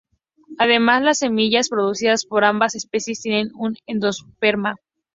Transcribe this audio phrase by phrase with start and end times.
[0.57, 4.77] Además, las semillas producidas por ambas especies tienen un endosperma.